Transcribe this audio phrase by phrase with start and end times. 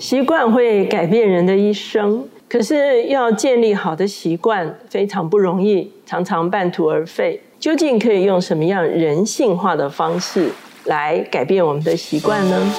[0.00, 7.38] 习惯会改变人的一生，可是要建立好的习惯非常不容易，常常半途而废。
[7.58, 10.48] 究竟可以用什么样人性化的方式
[10.86, 12.74] 来改变我们的习惯呢？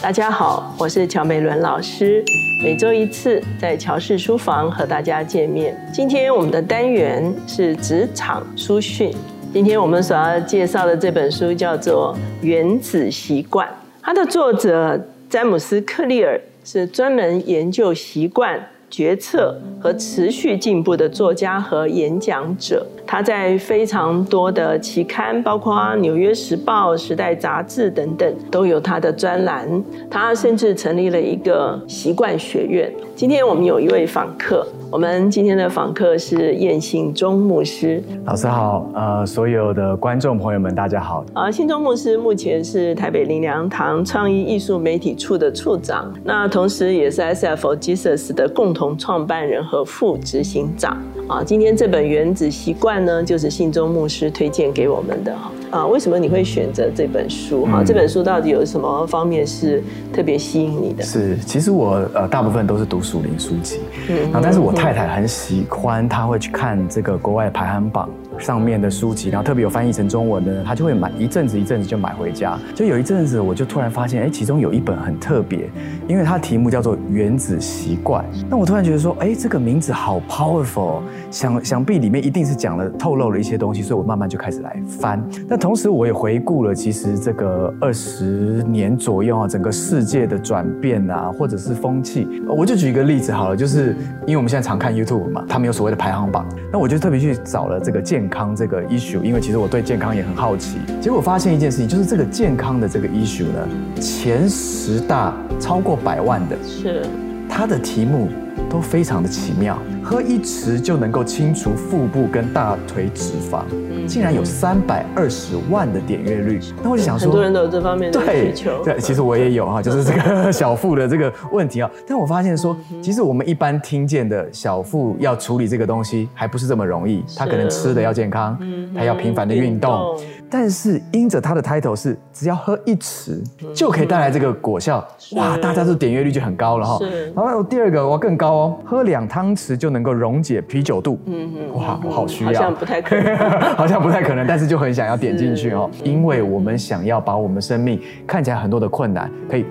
[0.00, 2.24] 大家好，我是乔美伦老师。
[2.64, 5.76] 每周一次在乔氏书房和大家见面。
[5.92, 9.12] 今天我们的单元是职场书讯。
[9.52, 13.68] 今天我们所要介绍的这本书叫做《原子习惯》，
[14.00, 18.58] 它的作者詹姆斯·克利尔是专门研究习惯、
[18.88, 22.86] 决策和持续进步的作家和演讲者。
[23.06, 29.68] 他在非常多的期刊，包括《纽约时报》《时代》杂志等等，都有他的专栏。
[30.10, 32.90] 他甚至成立了一个习惯学院。
[33.22, 38.02] 今天我们有一位访客，我们今天的访客是燕信忠牧师。
[38.24, 41.24] 老师好，呃，所有的观众朋友们，大家好。
[41.32, 51.00] 啊，信忠牧师目前是台北林良堂创意艺术媒体处的处长，那同时也是 SFO Jesus 的共同创办人和副执行长。
[51.28, 55.52] 啊，今天这本《原子习惯》呢，就是信中牧师推荐给我们的哈。
[55.72, 57.64] 啊，为什么你会选择这本书？
[57.64, 61.02] 哈，这本书到底有什么方面是特别吸引你的？
[61.02, 68.06] 是，其实我呃大部分都是读属灵书籍，嗯，然后但是我太太很喜欢，她会去看这个国外排行榜。
[68.42, 72.58] 上面的书籍，然后特别有翻译成中文的，他就会买一阵子一阵子就买回家。
[72.74, 75.70] 就有一阵子，我就突然发现，哎，其中有一本很特别，
[76.08, 78.24] 因为它的题目叫做《原子习惯》。
[78.50, 85.24] 那我突然觉得说，哎，这个名字好 powerful，想想必里面一定是讲了透露了一些东西，所以我慢慢就开始来翻。
[85.48, 92.26] 那同时我也回顾了，其实这个二十年左右啊，整个世界的转变啊，或者是风气。
[92.48, 98.28] 我就举一个例子好了，就是因为我们现在常看 YouTube 嘛，他们有所谓的排行榜，那我就特别去找了这个健。
[98.32, 103.68] 健康这个 issue，因为其实我对健康也很好奇，结果发现一件事情，就是这个健康的这个 issue 呢，
[104.00, 107.04] 前十大超过百万的，是
[107.46, 108.30] 它的题目。
[108.72, 113.64] 都非常的奇妙，喝一匙就能够清除腹部跟大腿脂肪，
[114.06, 116.58] 竟然有三百二十万的点阅率。
[116.82, 118.82] 那我就想说，很多人都有这方面的需求。
[118.82, 121.90] 对，其实我也有哈，就是这个小腹的这个问题啊。
[122.08, 127.22] 但我发现说，其实我们一般听见的小腹要处理这个东西，还不是这么容易。
[127.36, 128.58] 他可能吃的要健康，
[128.96, 130.18] 他要频繁的运动。
[130.52, 133.42] 但是因着它的 title 是只要喝一匙
[133.74, 135.02] 就可以带来这个果效，
[135.34, 136.98] 哇，大家都点阅率就很高了哈。
[137.34, 141.18] 然后第二个我更高哦，喝两汤匙就能够溶解啤酒肚。
[141.24, 143.36] 嗯嗯，哇，我好需要，好像不太可能，
[143.76, 149.64] 好像不太可能，但是就很想要点进去哦，因为我们想要把我们生命看起来很多的困难可以。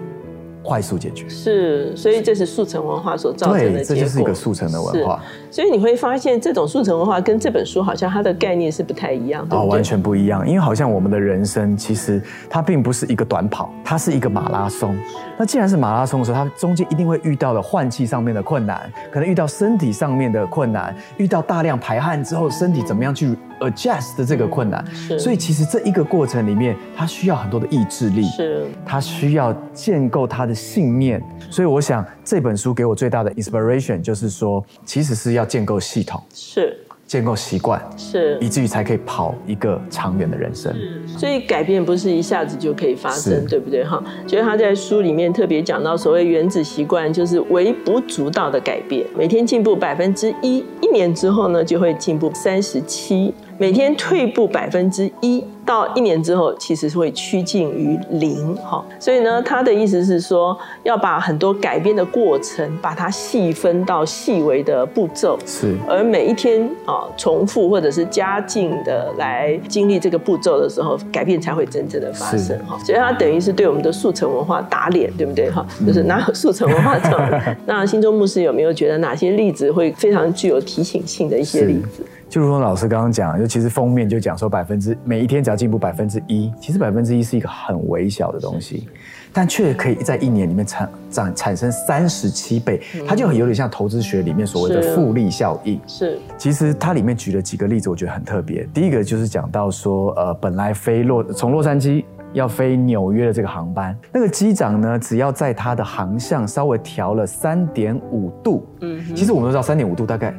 [0.64, 3.96] 快速解决是，所以这是速成文化所造成的结果。
[3.96, 5.20] 这就是一个速成的文化。
[5.50, 9.58] 所以你会发现，这种速成文化跟这本书好像它的概念是不太一样的。
[9.58, 10.48] 哦，完全不一样。
[10.48, 14.96] 因为好像我们的人生其实它并不是一个短跑，它是一个马拉松。
[15.38, 24.86] 那既然是马拉松的时候，它中间一定会遇到的换气上面的困难，可能遇到身体上面的困难，遇到大量排汗之后身体怎么样去 adjust 的这个困难。
[24.94, 25.20] 是。
[25.20, 28.24] 所以其实这一个过程里面，他需要很多的意志力。
[28.24, 28.66] 是。
[28.86, 30.56] 他需要建构他的。
[30.62, 36.78] 信念，所以我想这本书给我最大的 inspiration 就是说，其实是要建构系统，是
[37.08, 40.74] 建构习惯，是以至于才可以跑一个长远的人生。
[41.08, 43.84] 所以改变不是一下子就可以发生，对不对？
[43.84, 55.44] 哈，所以他在书里面特别讲到，所谓原子习惯就是微不足道的改变，每天进步百分之一，一年之后呢就会进步三十七，每天退步百分之一。
[55.72, 58.84] 到一年之后，其实是会趋近于零，哈。
[59.00, 65.78] 所以呢，他的意思是说，要把很多改变的过程，把它细分到细微的步骤，是。
[65.88, 72.78] 而每一天啊，重复或者是加进的来经历这个步骤的时候，改变才会真正的发生，哈。
[72.84, 75.66] 所以它等于是对我们的速成文化打脸，对不对，哈？
[75.88, 77.18] 就是哪有速成文化走。
[77.66, 82.04] 那心中牧师有没有觉得哪些例子会非常具有提醒性的一些例子？
[82.30, 88.88] 就如同老师刚刚讲，就其实封面就讲说百分之每一天只要进步百分之一，其实百分之一是一个很微小的东西，
[89.32, 95.80] 但却可以在一年里面产产产生三十七倍，它就很有点像投资学里面所谓的复利效应。
[95.86, 98.68] 是，其实它里面举了几个例子，我觉得很特别。
[98.74, 102.04] 第一个就是讲到说，呃，本来飞洛从洛杉矶
[102.34, 110.34] 要飞纽约的这个航班，那个机长呢，只要在他的航向稍微调了三点五度，嗯，其实我们都知道三点五度大概。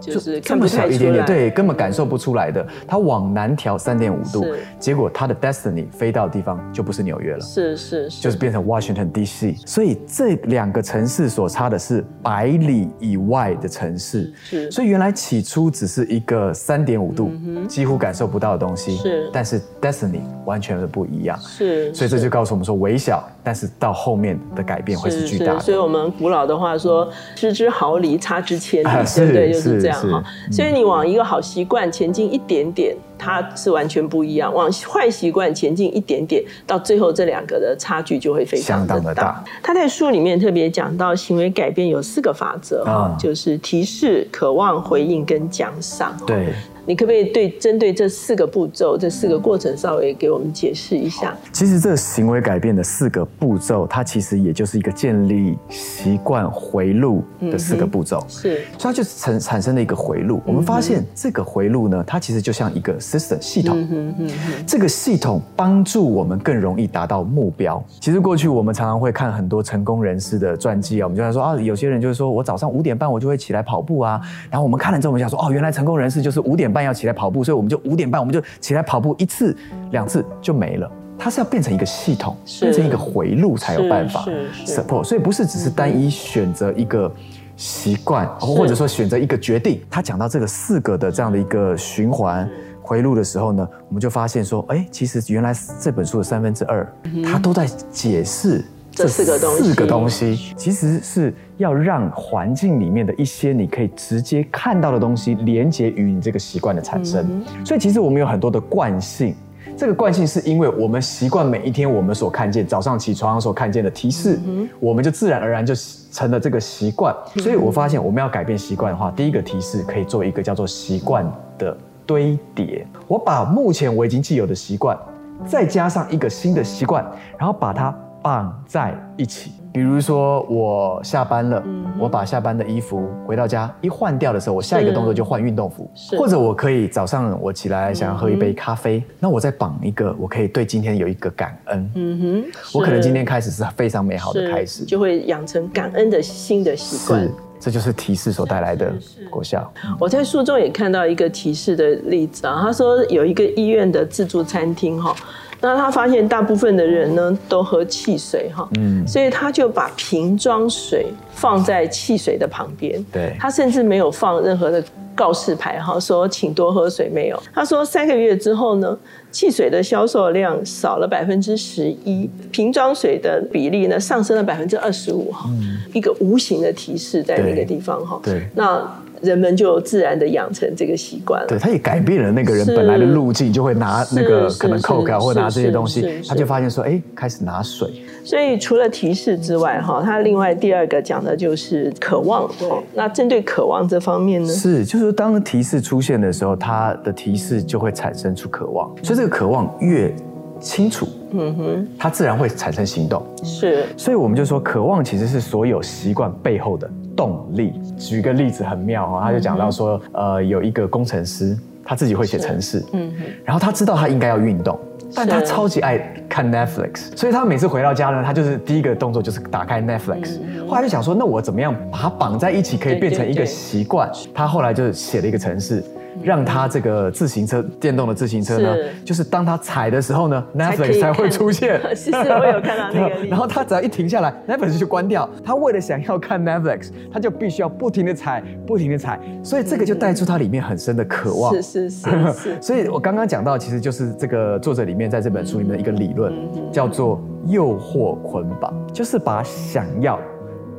[0.00, 2.66] 就是这么小一点点，对，根本感受不出来的。
[2.86, 4.44] 它往南调三点五度，
[4.78, 9.56] 结果它的 destiny 飞到的地方就不是纽约了，是是，就是变成 Washington D.C.
[9.66, 14.70] 所以这两个城市所差的是百里以外的城市，是。
[14.70, 17.30] 所以原来起初只是一个三点五度，
[17.66, 19.30] 几乎感受不到的东西，是。
[19.32, 21.92] 但是 destiny 完全是不一样，是。
[21.94, 25.60] 所以这就告诉我们说，微小，但是到后面的改变会是巨大的。
[25.60, 29.52] 所以我们古老的话说，失之毫厘，差之千里，对不对？
[29.52, 30.20] 就是这样哈。
[30.50, 32.96] 所以你往一个好习惯前进一点点。
[33.18, 39.42] 它是完全不一样，往坏习惯前进一点点，到最后这两个的差距就会非常的大。
[39.62, 46.14] 他在书里面特别讲到，行为改变有四个法则哈，就是提示、渴望、回应跟奖赏。
[46.26, 46.52] 对。
[46.86, 51.36] 你可不可以对针对这四个步骤、这四个过程稍微给我们解释一下？
[51.52, 58.24] 其实这个行为改变的四个步骤，它其实也就是一个建立习惯回路的四个步骤。
[58.28, 60.40] 是，所以它就产产生了一个回路。
[60.46, 63.76] 我们发现这个回路呢，它其实就像一个 system 系统。
[63.90, 64.30] 嗯嗯
[64.64, 67.82] 这个系统帮助我们更容易达到目标。
[68.00, 76.86] 其实过去我们常常会看很多成功人士的传记啊，我们就在说啊，有些人就是说我早上五点半我就会起来跑步啊，然后我们看了之后，我们想说哦，原来成功人士就是五点半。
[76.86, 79.56] 要起来跑步，所以我们就五点半，我们就起来跑步一次、
[79.90, 80.88] 两次就没了。
[81.18, 84.24] 它是要变成一个系统，变成一个回路才有办法
[84.64, 85.02] support。
[85.02, 87.12] 所以不是只是单一选择一个
[87.56, 89.80] 习惯，或者说选择一个决定。
[89.90, 92.48] 他讲到这个四个的这样的一个循环
[92.80, 96.86] 回路的时候呢，我们就发现说，哎，其实原来这本书的三分之二，
[97.24, 98.64] 它都在解释。
[98.96, 107.44] 这四个东西，四个东西其实是要让环境里面的一些你可以直接看到的东西连接于你这个习惯的产生。
[107.62, 109.34] 所以其实我们有很多的惯性，
[109.76, 114.40] 这个惯性是因为我们习惯每一天我们所看见早上起床所看见的提示，
[114.80, 115.74] 我们就自然而然就
[116.10, 117.14] 成了这个习惯。
[117.36, 121.76] 所以我发现我们要改变习惯的话，第一个提示可以做一个叫做习惯的
[122.06, 122.86] 堆叠。
[123.06, 124.98] 我把目前我已经既有的习惯，
[125.46, 127.04] 再加上一个新的习惯，
[127.36, 127.94] 然后把它。
[128.26, 131.62] 放在一起，比如说我下班了，
[131.96, 135.88] 我把下班的衣服回到家一换掉的时候，我下一个动作就换运动服，
[136.18, 142.44] 或者我可以早上我起来想要喝一杯咖啡，那我再绑一个，我可以对今天有一个感恩，嗯哼，
[142.74, 147.30] 我可能今天开始是非常美好的开始，就会养成感恩的新的习惯，是，
[147.60, 148.92] 这就是提示所带来的
[149.30, 149.72] 果效。
[150.00, 155.14] 我在书中也看到一个提示的例子啊，他说有一个医院的自助餐厅哈。
[155.60, 164.82] 那他发现大部分的人呢都喝汽水哈，嗯，所以他就把瓶装水放在汽水的旁边，对，他甚至没有放任何的
[165.14, 167.42] 告示牌哈，说请多喝水没有。
[167.54, 168.96] 他说三个月之后呢，
[169.30, 175.48] 汽水的销售量少了百分之十一，瓶装水的比例呢上升了百分之二十五哈，
[175.94, 178.86] 一个无形的提示在那个地方哈，对，那。
[179.22, 181.46] 人们就自然的养成这个习惯了。
[181.46, 187.88] 对，他也改变了那个人本来的路径，就会拿那个可能 Coke 或拿这些东西，他就发现说，哎，开始拿水。
[188.24, 192.50] 所以除了提示之外，哈，他另外第二个讲的就是渴望。
[192.58, 194.52] 对，那针对渴望这方面呢？
[194.52, 198.88] 是，就是当提示出现的时候，他的提示就会产生出渴望。
[199.02, 200.12] 所以这个渴望越
[200.58, 203.24] 清楚，嗯哼，它自然会产生行动。
[203.44, 206.90] 是，所以我们就说，渴望其实是所有习惯背后的。
[207.16, 213.10] 动力，举个例子很妙哦，他就讲到说，呃，有一个工程师，他自己会写程式，嗯，
[213.44, 214.78] 然后他知道他应该要运动，
[215.14, 215.98] 但他超级爱
[216.28, 224.10] 看 Netflix，所以他每次回到家呢，他就是第一个动作就是打开 Netflix，后来就想说，那我怎么样把它绑在一起，可以变成一个习惯？
[224.34, 225.82] 他后来就写了一个程式。
[226.22, 228.74] 让他这个自行车电动的自行车呢，
[229.04, 231.80] 就是当他踩的时候呢，Netflix 才会出现。
[231.94, 233.26] 是 是，我有看到那个。
[233.26, 235.28] 然后他只要一停下来，Netflix 就关掉。
[235.44, 239.18] 他为了想要看 Netflix，他就必须要不停的踩，不停的踩。
[239.42, 241.54] 所以这个就带出他里面很深的渴望。
[241.54, 242.56] 是是是是。
[242.62, 246.32] 所以我刚刚讲到，其实就是这个作者里面在这本书里面的一个理论，
[246.72, 250.18] 叫做诱惑捆绑，就是把想要。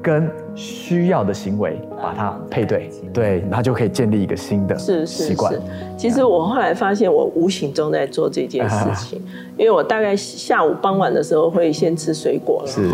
[0.01, 5.53] 跟需要的行为把它配对，对，然后就可以建立一个新的习惯。
[5.97, 9.21] 其实我后来发现，我无形中在做这件事情，
[9.57, 12.67] 因为我大概下午傍晚的时候会先吃水果了。
[12.67, 12.89] 是，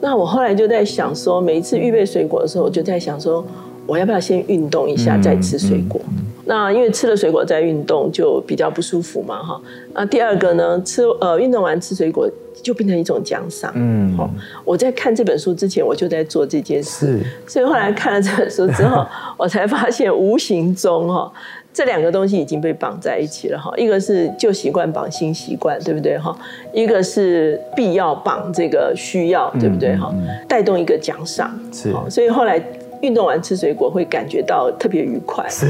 [0.00, 3.44] 那我后来就在想说，每一次预备水果的时候，我就在想说，
[3.86, 6.00] 我要不要先运动一下再吃水果？
[6.48, 9.60] 那因为吃了水果再运动就比较不舒服嘛，哈。
[9.92, 12.28] 那第二个呢，吃呃运动完吃水果。
[12.60, 13.70] 就变成一种奖赏。
[13.76, 14.28] 嗯，好，
[14.64, 17.20] 我在看这本书之前，我就在做这件事。
[17.46, 19.06] 所以后来看了这本书之后，
[19.38, 21.32] 我才发现无形中哈，
[21.72, 23.72] 这两个东西已经被绑在一起了哈。
[23.76, 26.36] 一个是旧习惯绑新习惯，对不对哈？
[26.72, 30.12] 一个是必要绑这个需要，对不对哈？
[30.48, 31.56] 带动一个奖赏。
[31.72, 32.60] 是，所以后来
[33.00, 35.66] 运动完吃水果会感觉到特别愉快，是，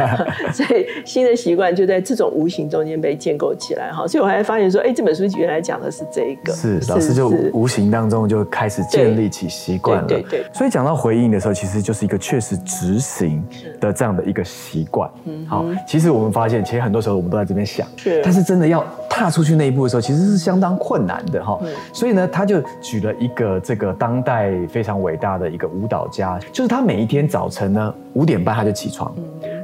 [0.52, 4.06] 所以新的习惯就在这种无形中间被建构起来哈。
[4.06, 10.06] 所以我还发现说，哎，这本书原来讲的是这一个，是老师就无形当中就开始建立起习惯了。
[10.06, 10.44] 对对。
[10.52, 13.42] 所以讲到回应的时候，其实就是一个确实执行
[13.80, 15.10] 的这样的一个习惯。
[15.24, 18.84] 嗯，好，其实我们发现，其实很多时候我们都在这边想，是，但是真的要
[19.20, 21.60] 踏出去那一步的时候，其实是相当困难的哈。
[21.92, 29.14] 所以呢，他就举了一个这个当代非常伟大的一个舞蹈家，就是他每一天早晨呢五点半他就起床。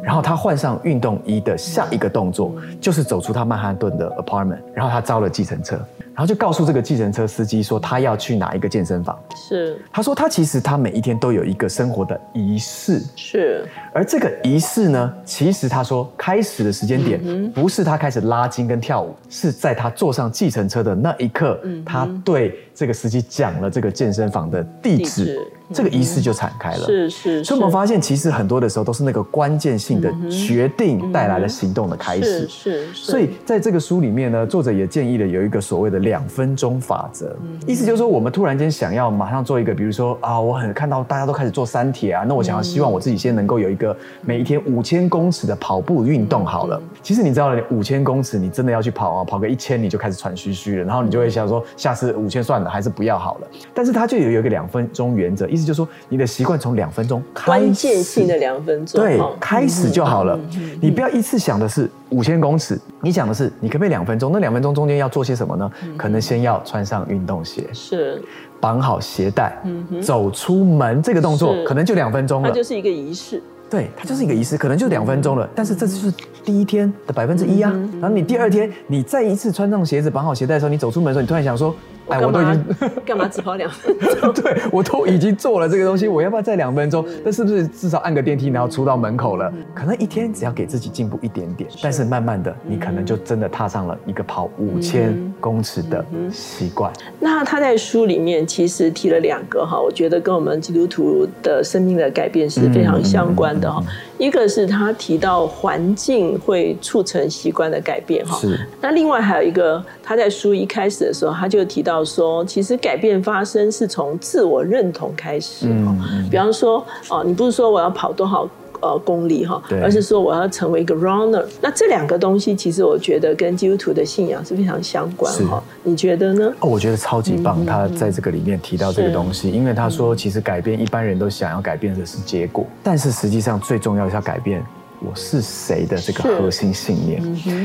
[0.03, 5.81] 然后他换上运动衣的下一个动作，就是走出他曼哈顿的 apartment，然后他招了计程车，
[6.17, 9.19] 然后就告诉这个计程车司机说他要去哪一个健身房。
[9.37, 13.03] 是，他说他其实他每一天都有一个生活的仪式。
[13.15, 25.47] 是，而这个仪式呢，其实他说开始的时间点不是他开始拉筋跟跳舞，是在他坐上计程车的那一刻，他对这个司机讲了这个健身房的地址。
[25.75, 33.11] 这个仪式就展开了，是是，所以我们发现，其实很多的时候都是那个关键性的决定带来了行动的开始，是是。
[33.11, 37.37] 所以在这个书里面呢，作者也建议了有一个所谓的两分钟法则，
[37.67, 46.81] 意思就是说，我们突然间想要马上做一个，比如说啊，我很看到大家都开始做三铁啊，那我想要希望我自己先能够有一个每一天五千公尺的跑步运动好了。
[47.03, 53.49] 其实你知道，五千公尺你真的要去跑啊，跑个一千你就开始喘吁吁了，然后你就会想说，下次五千算了，还是不要好了。
[53.75, 55.49] 但是它就有有一个两分钟原则。
[55.49, 60.39] 意思就是说，你的习惯从两分钟关键性的两分钟，对，开始就好了。
[60.81, 64.31] 你不要一次想的是五千公尺，你想的是你可不可以两分钟？
[64.33, 65.71] 那两分钟中间要做些什么呢？
[65.97, 68.23] 可能先要穿上运动鞋，是
[68.61, 69.57] 绑好鞋带，
[70.03, 72.49] 走出门这个动作可能就两分钟了。
[72.49, 75.49] 它就是一个仪式，对，它就是一个仪式，可能就两分钟了。
[75.55, 76.13] 但是这就是
[76.45, 77.71] 第一天的百分之一啊。
[78.01, 81.75] 然后你第二天，你再一次穿上鞋子、绑好鞋带的时候，你走出门的时候，你突然想说。
[82.09, 82.65] 哎，我都已经
[83.05, 84.33] 干嘛只跑两分钟？
[84.35, 87.05] 对我都已经做了这个东西，我要不要再两分钟？
[87.25, 89.53] 那是不是至少按个电梯，然后出到门口了？
[89.75, 96.93] 可能一天只要给自己进步一点点，但是慢慢的，你可能就真的踏上了一个跑五千公尺的习惯。
[97.19, 103.83] 那他在书里面其实提了两个哈，我觉得跟我们基督徒的生命的改变是非常相关的哈。
[104.19, 108.41] 一个是他提到环境会促成习惯的改变哈，
[108.81, 115.95] 那另外还有一个，他在书一开始的时候他就提到说，其实改变发生是从自我认同开始哈。
[116.31, 118.49] 比方说，哦，你不是说我要跑多少？
[118.81, 121.45] 呃，功利哈，而是说我要成为一个 runner。
[121.61, 125.63] 那这两个东西，其实我觉得跟基督徒的信仰是非常相关哈。
[125.83, 126.53] 你觉得呢？
[126.61, 127.65] 哦，我觉得超级棒。
[127.65, 134.65] 他在这个里面提到这个东西，因为他说，其实改变一般人都想要改变的是结果，但是实际上最重要是要改变。
[135.01, 137.23] 我是谁的这个核心信念，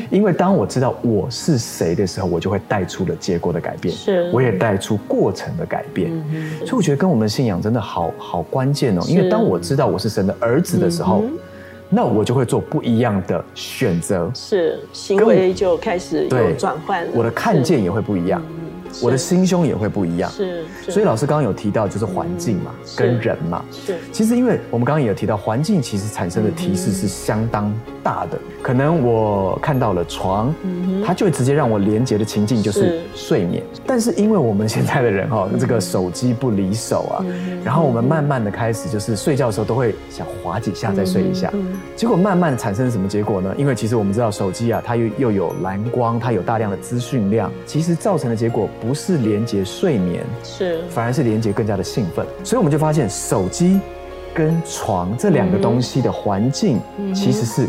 [0.10, 6.12] 因为当我知道我是谁的时候，我就会带出了结果的改变，是，我也带出过程的改变，
[6.60, 9.02] 所以我觉得跟我们的信仰真的好好关键哦。
[9.08, 11.24] 因为当我知道我是神的儿子的时候，
[11.90, 18.42] 那我就会做不一样的选择，是行为就开始有转换，我的看见也会不一样。
[19.02, 23.98] 我的心胸也会不一样，是，所以老师刚刚有提到，就是环境嘛，跟人嘛，是。
[24.12, 28.38] 其实，因为我们刚刚也有提到，环境其实产生的提示是相当大的。
[28.62, 30.54] 可能我看到了床，
[31.06, 33.64] 它就会直接让我连接的情境就是睡眠。
[33.88, 37.26] 但是，因为我们现在的人哈，这个手机不离手啊，
[37.64, 41.52] 然后我们慢慢的开始就是睡觉的时候都会想滑几下再睡一下，
[41.96, 43.54] 结果慢慢产生什么结果呢？
[43.58, 48.70] 因为其实我们知道手机啊，它又又有蓝光，它有大量的资讯量，其实造成的结果。
[48.82, 53.80] 不是连接睡眠，是反而是连接更加的兴奋，所以我们就发现手机
[54.34, 56.80] 跟床这两个东西的环境
[57.14, 57.68] 其实是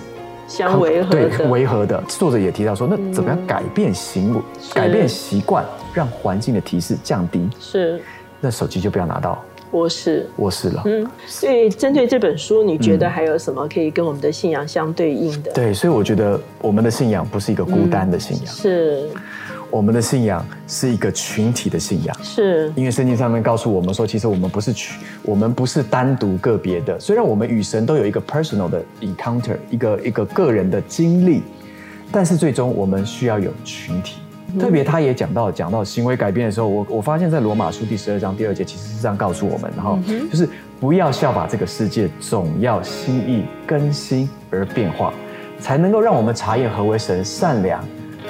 [0.49, 2.03] 相违和对违和的。
[2.09, 4.41] 作者也提到说，那怎么样改变行为、
[4.73, 7.47] 改变习惯，让环境的提示降低？
[7.61, 8.01] 是
[8.41, 10.83] 那手机就不要拿到卧室卧室了。
[10.87, 15.53] 嗯，所以针对这本书，你觉得还有什么可以跟我们的信仰相对应的？
[15.53, 19.09] 对，所以我觉得我们的信仰不是一个孤单的信仰，是。
[19.73, 27.01] 我们的信仰是一个群体的信仰，是因为圣经上面告诉我们说，其实我们不是群，我们不是单独个别的。
[27.01, 31.41] 虽然我们与神都有一个 personal 的 encounter，一个一个个人的经历，
[32.13, 34.17] 但是最终我们需要有群体。
[34.61, 39.99] 特别他也讲到讲到行为改变的时候，我我发现在罗马书第十二章第二节其实是这样告诉我们，然后
[40.31, 40.47] 就是
[40.79, 45.15] 不要效法这个世界，总要心意更新而变化，
[45.59, 47.83] 才能够让我们查验何为神善良、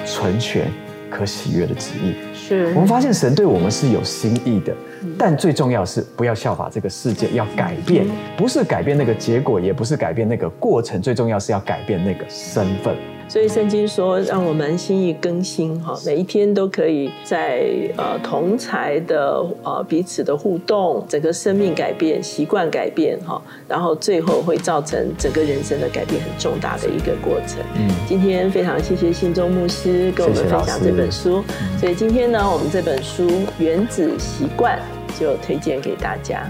[0.06, 0.70] 纯全。
[1.12, 2.68] 可喜悦的旨意，是。
[2.74, 4.74] 我们发现神对我们是有心意的，
[5.18, 12.96] 但最重要是不要效法这个世界，要改变，不是改变那个结果，也不是改变那个过程，最重要是要改变那个身份。
[13.32, 17.64] 所以圣经说，让我们心意更新哈，每一天都可以在
[17.96, 27.60] 呃同才的呃彼此的互动，整个生命改变、习惯改变哈，然后最后会造成整个人生的改变很重大的一个过程。
[27.74, 31.42] 嗯，今天非常谢谢信中牧师跟我们分享这本书，
[31.80, 33.26] 所以今天呢，我们这本书
[33.58, 34.78] 《原子习惯》
[35.18, 36.46] 就推荐给大家。